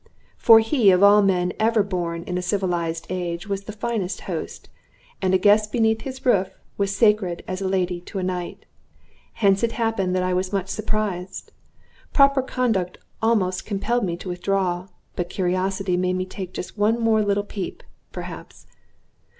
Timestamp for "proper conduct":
12.13-12.97